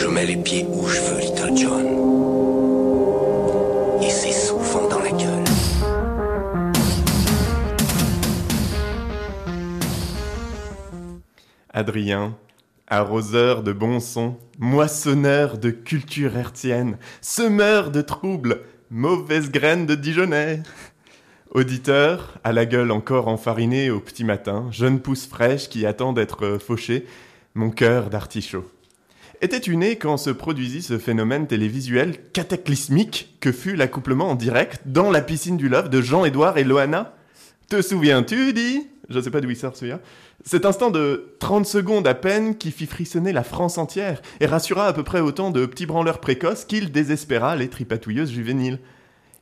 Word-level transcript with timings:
Je 0.00 0.06
mets 0.06 0.26
les 0.26 0.36
pieds 0.36 0.64
où 0.70 0.86
je 0.86 1.00
veux, 1.00 1.18
Little 1.18 1.56
John. 1.56 1.86
Et 4.00 4.10
c'est 4.10 4.30
souvent 4.30 4.88
dans 4.88 5.00
la 5.00 5.10
gueule. 5.10 5.44
Adrien, 11.70 12.36
arroseur 12.86 13.64
de 13.64 13.72
bons 13.72 13.98
sons, 13.98 14.36
moissonneur 14.60 15.58
de 15.58 15.70
culture 15.70 16.36
hertzienne, 16.36 16.96
semeur 17.20 17.90
de 17.90 18.00
troubles, 18.00 18.60
mauvaise 18.90 19.50
graine 19.50 19.84
de 19.84 19.96
Dijonais. 19.96 20.62
Auditeur, 21.50 22.38
à 22.44 22.52
la 22.52 22.66
gueule 22.66 22.92
encore 22.92 23.26
enfarinée 23.26 23.90
au 23.90 23.98
petit 23.98 24.22
matin, 24.22 24.68
jeune 24.70 25.00
pousse 25.00 25.26
fraîche 25.26 25.68
qui 25.68 25.86
attend 25.86 26.12
d'être 26.12 26.58
fauchée, 26.64 27.04
mon 27.54 27.70
cœur 27.70 28.10
d'artichaut. 28.10 28.70
Était-tu 29.40 29.76
né 29.76 29.94
quand 29.94 30.16
se 30.16 30.30
produisit 30.30 30.82
ce 30.82 30.98
phénomène 30.98 31.46
télévisuel 31.46 32.16
cataclysmique 32.32 33.36
que 33.38 33.52
fut 33.52 33.76
l'accouplement 33.76 34.30
en 34.30 34.34
direct 34.34 34.82
dans 34.86 35.12
la 35.12 35.20
piscine 35.20 35.56
du 35.56 35.68
Love 35.68 35.90
de 35.90 36.02
Jean-Édouard 36.02 36.58
et 36.58 36.64
Loana 36.64 37.14
Te 37.68 37.80
souviens-tu, 37.80 38.52
dit 38.52 38.88
Je 39.08 39.20
sais 39.20 39.30
pas 39.30 39.40
d'où 39.40 39.48
il 39.48 39.56
sort 39.56 39.76
celui-là. 39.76 40.00
Cet 40.44 40.66
instant 40.66 40.90
de 40.90 41.36
30 41.38 41.66
secondes 41.66 42.08
à 42.08 42.14
peine 42.14 42.58
qui 42.58 42.72
fit 42.72 42.86
frissonner 42.86 43.32
la 43.32 43.44
France 43.44 43.78
entière 43.78 44.22
et 44.40 44.46
rassura 44.46 44.88
à 44.88 44.92
peu 44.92 45.04
près 45.04 45.20
autant 45.20 45.52
de 45.52 45.66
petits 45.66 45.86
branleurs 45.86 46.18
précoces 46.18 46.64
qu'il 46.64 46.90
désespéra 46.90 47.54
les 47.54 47.68
tripatouilleuses 47.68 48.32
juvéniles. 48.32 48.80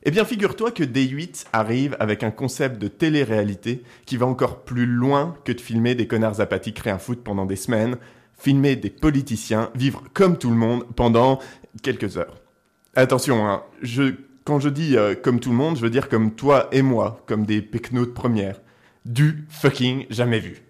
Eh 0.03 0.11
bien, 0.11 0.25
figure-toi 0.25 0.69
que 0.69 0.83
Day8 0.83 1.47
arrive 1.53 1.97
avec 1.99 2.21
un 2.21 2.29
concept 2.29 2.79
de 2.79 2.87
télé-réalité 2.87 3.81
qui 4.05 4.17
va 4.17 4.27
encore 4.27 4.63
plus 4.63 4.85
loin 4.85 5.35
que 5.43 5.51
de 5.51 5.59
filmer 5.59 5.95
des 5.95 6.05
connards 6.05 6.39
apathiques 6.39 6.79
rien 6.79 6.99
foutre 6.99 7.23
pendant 7.23 7.47
des 7.47 7.55
semaines, 7.55 7.97
filmer 8.37 8.75
des 8.75 8.89
politiciens 8.89 9.69
vivre 9.75 10.03
comme 10.13 10.37
tout 10.37 10.49
le 10.49 10.55
monde 10.55 10.85
pendant 10.95 11.39
quelques 11.81 12.17
heures. 12.17 12.41
Attention, 12.95 13.47
hein, 13.47 13.63
quand 14.43 14.59
je 14.59 14.69
dis 14.69 14.95
euh, 14.97 15.15
comme 15.15 15.39
tout 15.39 15.49
le 15.49 15.55
monde, 15.55 15.75
je 15.75 15.81
veux 15.81 15.89
dire 15.89 16.09
comme 16.09 16.31
toi 16.31 16.67
et 16.71 16.81
moi, 16.81 17.21
comme 17.27 17.45
des 17.45 17.61
pecnos 17.61 18.05
de 18.05 18.11
première. 18.11 18.61
Du 19.05 19.45
fucking 19.49 20.05
jamais 20.09 20.39
vu. 20.39 20.63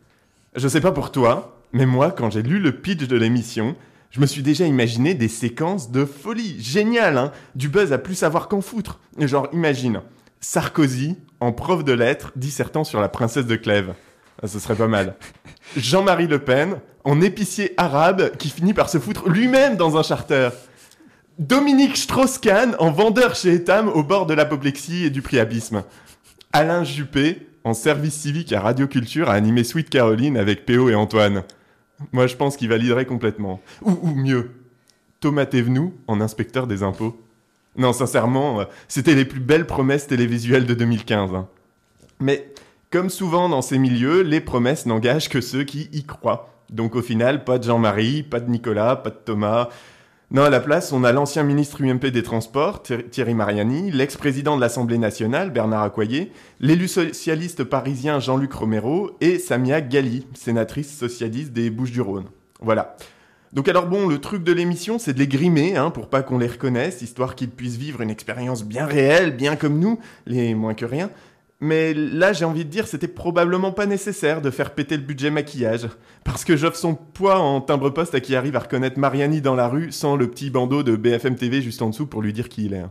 Je 0.56 0.68
sais 0.68 0.82
pas 0.82 0.92
pour 0.92 1.12
toi, 1.12 1.62
mais 1.72 1.86
moi, 1.86 2.12
quand 2.12 2.32
j'ai 2.32 2.42
lu 2.42 2.60
le 2.60 2.72
pitch 2.72 3.08
de 3.08 3.16
l'émission, 3.16 3.76
je 4.10 4.20
me 4.20 4.26
suis 4.26 4.42
déjà 4.42 4.66
imaginé 4.66 5.14
des 5.14 5.28
séquences 5.28 5.92
de 5.92 6.06
folie. 6.06 6.56
Génial, 6.60 7.18
hein 7.18 7.32
Du 7.56 7.70
buzz 7.70 7.94
à 7.94 7.98
plus 7.98 8.16
savoir 8.16 8.48
qu'en 8.48 8.62
foutre. 8.62 9.00
Genre, 9.20 9.48
imagine, 9.54 10.02
Sarkozy, 10.40 11.18
en 11.40 11.52
prof 11.52 11.84
de 11.84 11.94
lettres, 11.94 12.32
dissertant 12.36 12.84
sur 12.84 13.02
la 13.02 13.10
princesse 13.10 13.46
de 13.46 13.56
Clèves. 13.56 13.94
Ah, 14.42 14.48
ce 14.48 14.60
serait 14.60 14.76
pas 14.76 14.88
mal. 14.88 15.16
Jean-Marie 15.76 16.28
Le 16.28 16.40
Pen, 16.40 16.80
en 17.04 17.22
épicier 17.22 17.74
arabe, 17.78 18.36
qui 18.38 18.50
finit 18.50 18.74
par 18.74 18.90
se 18.90 19.00
foutre 19.00 19.30
lui-même 19.30 19.76
dans 19.78 19.98
un 19.98 20.04
charter. 20.04 20.50
Dominique 21.40 21.98
Strauss-Kahn, 21.98 22.76
en 22.80 22.92
vendeur 22.92 23.36
chez 23.36 23.54
Etam, 23.54 23.88
au 23.90 24.04
bord 24.04 24.26
de 24.26 24.34
l'apoplexie 24.34 25.06
et 25.06 25.10
du 25.10 25.22
priabisme. 25.22 25.84
Alain 26.54 26.84
Juppé, 26.84 27.48
en 27.64 27.74
service 27.74 28.16
civique 28.16 28.54
à 28.54 28.62
Radio 28.62 28.88
Culture, 28.88 29.30
a 29.30 29.34
animé 29.34 29.64
Sweet 29.64 29.90
Caroline 29.90 30.38
avec 30.38 30.66
Péo 30.66 30.90
et 30.90 30.96
Antoine. 30.96 31.44
Moi, 32.12 32.28
je 32.28 32.36
pense 32.36 32.58
qu'il 32.58 32.70
validerait 32.70 33.06
complètement. 33.06 33.60
Ou, 33.84 33.98
ou 34.02 34.16
mieux, 34.16 34.52
Thomas 35.20 35.46
Thévenoud 35.46 35.92
en 36.08 36.22
inspecteur 36.22 36.68
des 36.68 36.84
impôts. 36.84 37.20
Non, 37.76 37.94
sincèrement, 37.94 38.62
euh, 38.62 38.66
c'était 38.88 39.14
les 39.16 39.26
plus 39.26 39.40
belles 39.40 39.68
promesses 39.68 40.08
télévisuelles 40.08 40.66
de 40.66 40.74
2015. 40.74 41.34
hein. 41.36 41.48
Mais, 42.20 42.52
comme 42.92 43.10
souvent 43.10 43.50
dans 43.50 43.62
ces 43.62 43.78
milieux, 43.78 44.22
les 44.22 44.42
promesses 44.42 44.86
n'engagent 44.86 45.30
que 45.30 45.42
ceux 45.42 45.64
qui 45.64 45.90
y 45.92 46.04
croient. 46.06 46.54
Donc 46.70 46.96
au 46.96 47.02
final, 47.02 47.44
pas 47.44 47.60
de 47.60 47.64
Jean-Marie, 47.64 48.24
pas 48.24 48.40
de 48.40 48.50
Nicolas, 48.50 48.96
pas 48.96 49.10
de 49.10 49.20
Thomas. 49.24 49.70
Non, 50.30 50.44
à 50.44 50.50
la 50.50 50.60
place, 50.60 50.92
on 50.92 51.06
a 51.06 51.14
l'ancien 51.14 51.44
ministre 51.44 51.82
UMP 51.82 52.08
des 52.12 52.22
Transports, 52.22 52.84
Thierry- 52.84 53.34
Mariani, 53.34 53.92
l'ex-président 53.92 54.58
de 54.58 54.62
l'Assemblée 54.62 54.98
nationale, 54.98 55.52
Bernard 55.52 55.84
Accoyer, 55.84 56.34
l'élu 56.60 56.90
socialiste 56.90 57.64
parisien 57.64 58.20
Jean-Luc 58.20 58.52
Romero 58.52 59.12
et 59.22 59.40
Samia 59.40 59.80
Gali, 59.80 60.28
sénatrice 60.34 60.98
socialiste 60.98 61.54
des 61.54 61.70
Bouches-du-Rhône. 61.70 62.26
Voilà. 62.60 62.98
Donc 63.54 63.70
alors 63.70 63.88
bon, 63.88 64.08
le 64.08 64.20
truc 64.20 64.44
de 64.44 64.52
l'émission, 64.52 65.00
c'est 65.00 65.14
de 65.14 65.20
les 65.20 65.28
grimer, 65.28 65.78
hein, 65.78 65.92
pour 65.92 66.10
pas 66.10 66.22
qu'on 66.22 66.38
les 66.38 66.48
reconnaisse, 66.48 67.02
histoire 67.02 67.36
qu'ils 67.36 67.50
puissent 67.50 67.78
vivre 67.78 68.02
une 68.02 68.10
expérience 68.10 68.66
bien 68.66 68.86
réelle, 68.86 69.38
bien 69.38 69.56
comme 69.56 69.80
nous, 69.80 69.98
les 70.26 70.54
moins 70.56 70.74
que 70.74 70.84
rien. 70.84 71.10
Mais 71.60 71.94
là, 71.96 72.34
j'ai 72.34 72.46
envie 72.46 72.66
de 72.66 72.70
dire, 72.70 72.88
c'était 72.88 73.08
probablement 73.08 73.72
pas 73.72 73.88
nécessaire 73.88 74.42
de 74.42 74.52
faire 74.52 74.76
péter 74.76 74.96
le 74.96 75.04
budget 75.04 75.32
maquillage. 75.32 75.88
Parce 76.24 76.46
que 76.46 76.56
j'offre 76.56 76.78
son 76.78 76.94
poids 76.94 77.40
en 77.40 77.62
timbre-poste 77.62 78.14
à 78.14 78.20
qui 78.20 78.36
arrive 78.36 78.56
à 78.56 78.60
reconnaître 78.60 79.00
Mariani 79.00 79.42
dans 79.42 79.56
la 79.56 79.68
rue 79.68 79.92
sans 79.92 80.16
le 80.16 80.30
petit 80.30 80.52
bandeau 80.52 80.84
de 80.84 80.96
BFM 80.96 81.36
TV 81.36 81.62
juste 81.62 81.82
en 81.82 81.90
dessous 81.90 82.06
pour 82.06 82.22
lui 82.22 82.32
dire 82.32 82.48
qui 82.48 82.66
il 82.66 82.74
est. 82.74 82.86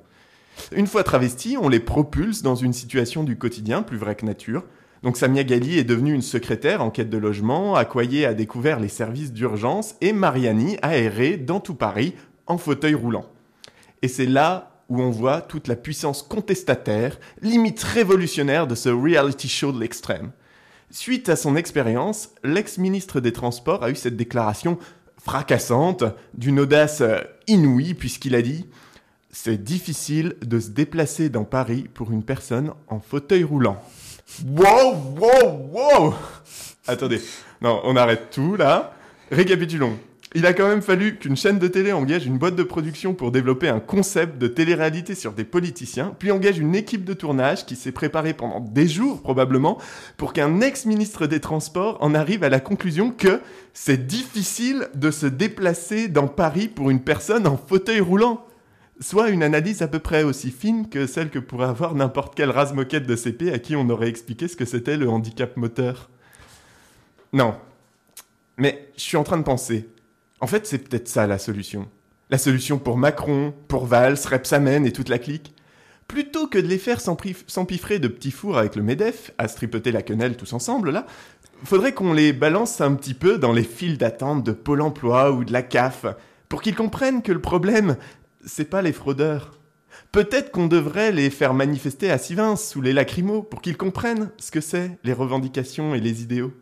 Une 0.74 0.88
fois 0.88 1.04
travestis, 1.04 1.56
on 1.60 1.68
les 1.68 1.80
propulse 1.80 2.42
dans 2.42 2.56
une 2.56 2.72
situation 2.72 3.22
du 3.22 3.38
quotidien 3.38 3.82
plus 3.82 3.98
vraie 3.98 4.16
que 4.16 4.26
nature. 4.26 4.64
Donc 5.02 5.16
Samia 5.16 5.44
Gali 5.44 5.78
est 5.78 5.84
devenue 5.84 6.14
une 6.14 6.22
secrétaire 6.22 6.82
en 6.82 6.90
quête 6.90 7.10
de 7.10 7.18
logement, 7.18 7.76
Accoyer 7.76 8.26
a 8.26 8.34
découvert 8.34 8.80
les 8.80 8.88
services 8.88 9.32
d'urgence 9.32 9.94
et 10.00 10.12
Mariani 10.12 10.78
a 10.82 10.96
erré 10.96 11.36
dans 11.36 11.60
tout 11.60 11.74
Paris 11.74 12.14
en 12.46 12.58
fauteuil 12.58 12.94
roulant. 12.94 13.26
Et 14.02 14.08
c'est 14.08 14.26
là 14.26 14.75
où 14.88 15.00
on 15.00 15.10
voit 15.10 15.40
toute 15.40 15.68
la 15.68 15.76
puissance 15.76 16.22
contestataire, 16.22 17.18
limite 17.42 17.82
révolutionnaire 17.82 18.66
de 18.66 18.74
ce 18.74 18.88
reality 18.88 19.48
show 19.48 19.72
de 19.72 19.80
l'extrême. 19.80 20.30
Suite 20.90 21.28
à 21.28 21.36
son 21.36 21.56
expérience, 21.56 22.30
l'ex-ministre 22.44 23.20
des 23.20 23.32
Transports 23.32 23.82
a 23.82 23.90
eu 23.90 23.96
cette 23.96 24.16
déclaration 24.16 24.78
fracassante, 25.26 26.04
d'une 26.34 26.60
audace 26.60 27.00
euh, 27.00 27.18
inouïe, 27.48 27.94
puisqu'il 27.94 28.36
a 28.36 28.42
dit 28.42 28.66
C'est 29.32 29.62
difficile 29.62 30.36
de 30.40 30.60
se 30.60 30.70
déplacer 30.70 31.28
dans 31.28 31.44
Paris 31.44 31.86
pour 31.92 32.12
une 32.12 32.22
personne 32.22 32.72
en 32.86 33.00
fauteuil 33.00 33.42
roulant. 33.42 33.82
Wow, 34.46 34.94
wow, 35.18 35.70
wow 35.72 36.14
Attendez, 36.86 37.20
non, 37.60 37.80
on 37.82 37.96
arrête 37.96 38.30
tout 38.30 38.54
là. 38.54 38.94
Récapitulons. 39.32 39.98
Il 40.36 40.44
a 40.44 40.52
quand 40.52 40.68
même 40.68 40.82
fallu 40.82 41.16
qu'une 41.16 41.34
chaîne 41.34 41.58
de 41.58 41.66
télé 41.66 41.92
engage 41.92 42.26
une 42.26 42.36
boîte 42.36 42.56
de 42.56 42.62
production 42.62 43.14
pour 43.14 43.32
développer 43.32 43.70
un 43.70 43.80
concept 43.80 44.36
de 44.36 44.48
télé-réalité 44.48 45.14
sur 45.14 45.32
des 45.32 45.44
politiciens, 45.44 46.14
puis 46.18 46.30
engage 46.30 46.58
une 46.58 46.74
équipe 46.74 47.06
de 47.06 47.14
tournage 47.14 47.64
qui 47.64 47.74
s'est 47.74 47.90
préparée 47.90 48.34
pendant 48.34 48.60
des 48.60 48.86
jours 48.86 49.22
probablement 49.22 49.78
pour 50.18 50.34
qu'un 50.34 50.60
ex-ministre 50.60 51.26
des 51.26 51.40
Transports 51.40 51.96
en 52.02 52.14
arrive 52.14 52.44
à 52.44 52.50
la 52.50 52.60
conclusion 52.60 53.12
que 53.12 53.40
c'est 53.72 54.06
difficile 54.06 54.88
de 54.94 55.10
se 55.10 55.24
déplacer 55.24 56.08
dans 56.08 56.28
Paris 56.28 56.68
pour 56.68 56.90
une 56.90 57.00
personne 57.00 57.46
en 57.46 57.56
fauteuil 57.56 58.00
roulant. 58.00 58.44
Soit 59.00 59.30
une 59.30 59.42
analyse 59.42 59.80
à 59.80 59.88
peu 59.88 60.00
près 60.00 60.22
aussi 60.22 60.50
fine 60.50 60.90
que 60.90 61.06
celle 61.06 61.30
que 61.30 61.38
pourrait 61.38 61.68
avoir 61.68 61.94
n'importe 61.94 62.34
quelle 62.34 62.50
rase 62.50 62.74
moquette 62.74 63.06
de 63.06 63.16
CP 63.16 63.54
à 63.54 63.58
qui 63.58 63.74
on 63.74 63.88
aurait 63.88 64.10
expliqué 64.10 64.48
ce 64.48 64.56
que 64.56 64.66
c'était 64.66 64.98
le 64.98 65.08
handicap 65.08 65.56
moteur. 65.56 66.10
Non. 67.32 67.54
Mais 68.58 68.90
je 68.98 69.02
suis 69.02 69.16
en 69.16 69.24
train 69.24 69.38
de 69.38 69.42
penser. 69.42 69.88
En 70.40 70.46
fait, 70.46 70.66
c'est 70.66 70.78
peut-être 70.78 71.08
ça 71.08 71.26
la 71.26 71.38
solution. 71.38 71.88
La 72.30 72.38
solution 72.38 72.78
pour 72.78 72.98
Macron, 72.98 73.54
pour 73.68 73.86
Valls, 73.86 74.18
Repsamen 74.30 74.84
et 74.86 74.92
toute 74.92 75.08
la 75.08 75.18
clique. 75.18 75.54
Plutôt 76.08 76.46
que 76.46 76.58
de 76.58 76.66
les 76.66 76.78
faire 76.78 77.00
s'empiffrer 77.00 77.98
de 77.98 78.08
petits 78.08 78.30
fours 78.30 78.58
avec 78.58 78.76
le 78.76 78.82
MEDEF, 78.82 79.32
à 79.38 79.48
se 79.48 79.56
tripoter 79.56 79.92
la 79.92 80.02
quenelle 80.02 80.36
tous 80.36 80.52
ensemble, 80.52 80.90
là, 80.90 81.06
faudrait 81.64 81.94
qu'on 81.94 82.12
les 82.12 82.32
balance 82.32 82.80
un 82.80 82.94
petit 82.94 83.14
peu 83.14 83.38
dans 83.38 83.52
les 83.52 83.64
files 83.64 83.98
d'attente 83.98 84.44
de 84.44 84.52
Pôle 84.52 84.82
emploi 84.82 85.32
ou 85.32 85.44
de 85.44 85.52
la 85.52 85.62
CAF, 85.62 86.06
pour 86.48 86.62
qu'ils 86.62 86.76
comprennent 86.76 87.22
que 87.22 87.32
le 87.32 87.40
problème, 87.40 87.96
c'est 88.44 88.70
pas 88.70 88.82
les 88.82 88.92
fraudeurs. 88.92 89.58
Peut-être 90.12 90.52
qu'on 90.52 90.66
devrait 90.66 91.10
les 91.10 91.30
faire 91.30 91.54
manifester 91.54 92.10
à 92.10 92.18
Sivins 92.18 92.56
sous 92.56 92.82
les 92.82 92.92
lacrymos 92.92 93.42
pour 93.42 93.62
qu'ils 93.62 93.76
comprennent 93.76 94.30
ce 94.36 94.50
que 94.50 94.60
c'est 94.60 94.98
les 95.02 95.12
revendications 95.12 95.94
et 95.94 96.00
les 96.00 96.22
idéaux. 96.22 96.52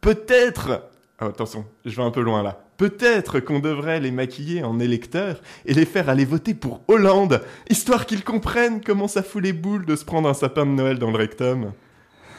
Peut-être, 0.00 0.90
oh, 1.20 1.26
attention, 1.26 1.64
je 1.84 1.96
vais 1.96 2.02
un 2.02 2.10
peu 2.10 2.22
loin 2.22 2.42
là. 2.42 2.60
Peut-être 2.76 3.40
qu'on 3.40 3.60
devrait 3.60 4.00
les 4.00 4.10
maquiller 4.10 4.64
en 4.64 4.80
électeurs 4.80 5.40
et 5.64 5.74
les 5.74 5.84
faire 5.84 6.08
aller 6.08 6.24
voter 6.24 6.54
pour 6.54 6.82
Hollande, 6.88 7.42
histoire 7.70 8.06
qu'ils 8.06 8.24
comprennent 8.24 8.80
comment 8.80 9.08
ça 9.08 9.22
fout 9.22 9.42
les 9.42 9.52
boules 9.52 9.86
de 9.86 9.94
se 9.94 10.04
prendre 10.04 10.28
un 10.28 10.34
sapin 10.34 10.66
de 10.66 10.72
Noël 10.72 10.98
dans 10.98 11.10
le 11.10 11.16
rectum. 11.16 11.72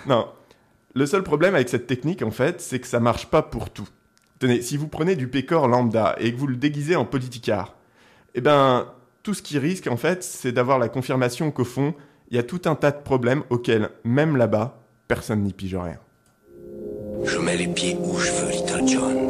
Non, 0.07 0.27
le 0.93 1.05
seul 1.05 1.23
problème 1.23 1.55
avec 1.55 1.69
cette 1.69 1.87
technique, 1.87 2.21
en 2.21 2.31
fait, 2.31 2.61
c'est 2.61 2.79
que 2.79 2.87
ça 2.87 2.99
marche 2.99 3.27
pas 3.27 3.41
pour 3.41 3.69
tout. 3.69 3.87
Tenez, 4.39 4.61
si 4.61 4.77
vous 4.77 4.87
prenez 4.87 5.15
du 5.15 5.27
pécor 5.27 5.67
lambda 5.67 6.15
et 6.19 6.33
que 6.33 6.37
vous 6.37 6.47
le 6.47 6.55
déguisez 6.55 6.95
en 6.95 7.05
politicard, 7.05 7.75
eh 8.33 8.41
ben, 8.41 8.87
tout 9.23 9.33
ce 9.33 9.41
qui 9.41 9.57
risque, 9.57 9.87
en 9.87 9.97
fait, 9.97 10.23
c'est 10.23 10.51
d'avoir 10.51 10.79
la 10.79 10.87
confirmation 10.89 11.51
qu'au 11.51 11.65
fond, 11.65 11.95
il 12.29 12.37
y 12.37 12.39
a 12.39 12.43
tout 12.43 12.61
un 12.65 12.75
tas 12.75 12.91
de 12.91 13.01
problèmes 13.01 13.43
auxquels, 13.49 13.89
même 14.03 14.37
là-bas, 14.37 14.81
personne 15.07 15.43
n'y 15.43 15.53
pige 15.53 15.75
rien. 15.75 15.99
Je 17.27 17.37
mets 17.39 17.57
les 17.57 17.67
pieds 17.67 17.97
où 17.99 18.17
je 18.17 18.31
veux, 18.31 18.51
Little 18.51 18.87
John. 18.87 19.24